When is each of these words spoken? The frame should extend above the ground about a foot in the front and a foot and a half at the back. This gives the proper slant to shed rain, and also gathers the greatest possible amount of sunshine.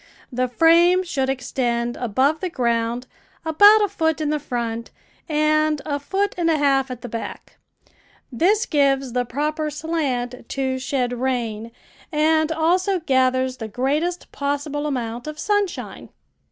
The 0.31 0.47
frame 0.47 1.03
should 1.03 1.29
extend 1.29 1.95
above 1.95 2.39
the 2.39 2.49
ground 2.49 3.05
about 3.45 3.83
a 3.83 3.87
foot 3.87 4.19
in 4.19 4.31
the 4.31 4.39
front 4.39 4.89
and 5.29 5.79
a 5.85 5.99
foot 5.99 6.33
and 6.39 6.49
a 6.49 6.57
half 6.57 6.89
at 6.89 7.03
the 7.03 7.07
back. 7.07 7.57
This 8.31 8.65
gives 8.65 9.13
the 9.13 9.25
proper 9.25 9.69
slant 9.69 10.49
to 10.49 10.79
shed 10.79 11.13
rain, 11.13 11.71
and 12.11 12.51
also 12.51 12.99
gathers 12.99 13.57
the 13.57 13.67
greatest 13.67 14.31
possible 14.31 14.87
amount 14.87 15.27
of 15.27 15.37
sunshine. 15.37 16.09